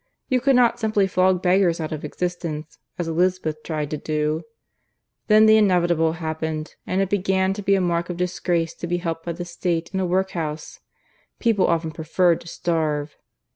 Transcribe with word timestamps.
You 0.29 0.41
could 0.41 0.55
not 0.55 0.79
simply 0.79 1.05
flog 1.05 1.43
beggars 1.43 1.79
out 1.79 1.91
of 1.91 2.03
existence, 2.03 2.79
as 2.97 3.07
Elizabeth 3.07 3.61
tried 3.61 3.91
to 3.91 3.97
do. 3.99 4.41
Then 5.27 5.45
the 5.45 5.57
inevitable 5.57 6.13
happened, 6.13 6.73
and 6.87 7.01
it 7.01 7.09
began 7.11 7.53
to 7.53 7.61
be 7.61 7.75
a 7.75 7.81
mark 7.81 8.09
of 8.09 8.17
disgrace 8.17 8.73
to 8.73 8.87
be 8.87 8.97
helped 8.97 9.25
by 9.27 9.33
the 9.33 9.45
State 9.45 9.91
in 9.93 9.99
a 9.99 10.05
workhouse: 10.07 10.79
people 11.37 11.67
often 11.67 11.91
preferred 11.91 12.41
to 12.41 12.47
starve. 12.47 13.15